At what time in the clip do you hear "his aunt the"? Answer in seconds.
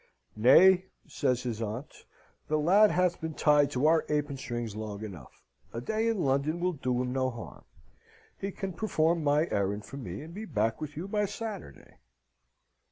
1.43-2.57